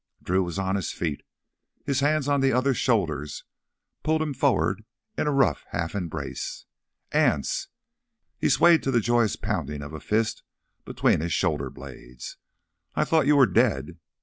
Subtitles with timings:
[0.23, 1.21] Drew was on his feet.
[1.85, 3.43] His hands on the other's shoulders
[4.01, 4.83] pulled him forward
[5.15, 6.65] into a rough half embrace.
[7.11, 7.67] "Anse!"
[8.39, 10.41] He swayed to the joyous pounding of a fist
[10.85, 12.37] between his shoulder blades.
[12.95, 13.99] "I thought you were dead!"